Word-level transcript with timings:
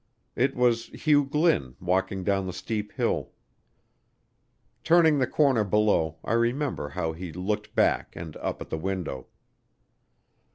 It 0.35 0.55
was 0.55 0.87
Hugh 0.87 1.25
Glynn 1.25 1.75
walking 1.79 2.23
down 2.23 2.47
the 2.47 2.53
steep 2.53 2.91
hill. 2.93 3.33
Turning 4.83 5.19
the 5.19 5.27
corner 5.27 5.63
below, 5.63 6.17
I 6.23 6.33
remember 6.33 6.89
how 6.89 7.11
he 7.13 7.31
looked 7.31 7.75
back 7.75 8.15
and 8.15 8.35
up 8.37 8.61
at 8.63 8.71
the 8.71 8.79
window. 8.79 9.27